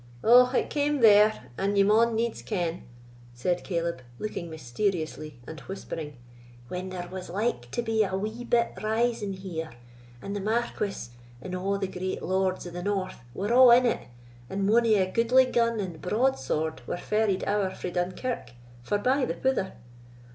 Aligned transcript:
"Ou, 0.25 0.49
it 0.55 0.71
came 0.71 1.01
there, 1.01 1.51
an 1.59 1.75
ye 1.75 1.83
maun 1.83 2.15
needs 2.15 2.41
ken," 2.41 2.83
said 3.35 3.63
Caleb, 3.63 4.01
looking 4.17 4.49
mysteriously, 4.49 5.39
and 5.45 5.59
whispering, 5.59 6.17
"when 6.69 6.89
there 6.89 7.07
was 7.09 7.29
like 7.29 7.69
to 7.69 7.83
be 7.83 8.03
a 8.03 8.15
wee 8.17 8.43
bit 8.43 8.73
rising 8.81 9.33
here; 9.33 9.69
and 10.19 10.35
the 10.35 10.39
Marquis, 10.39 11.09
and 11.39 11.53
a' 11.53 11.77
the 11.77 11.87
great 11.87 12.23
lords 12.23 12.65
of 12.65 12.73
the 12.73 12.81
north, 12.81 13.19
were 13.35 13.53
a' 13.53 13.77
in 13.77 13.85
it, 13.85 14.07
and 14.49 14.65
mony 14.65 14.95
a 14.95 15.05
gudely 15.05 15.45
gun 15.45 15.79
and 15.79 16.01
broadsword 16.01 16.81
were 16.87 16.97
ferried 16.97 17.43
ower 17.45 17.69
frae 17.69 17.91
Dunkirk 17.91 18.53
forbye 18.81 19.25
the 19.27 19.35
pouther. 19.35 19.73